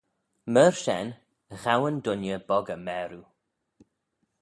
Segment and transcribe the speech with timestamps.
[0.53, 1.07] Myr shen
[1.61, 3.25] ghow yn dooinney boggey maroo.